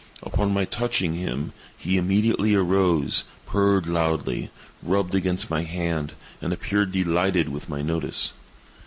[0.23, 4.49] Upon my touching him, he immediately arose, purred loudly,
[4.81, 8.33] rubbed against my hand, and appeared delighted with my notice.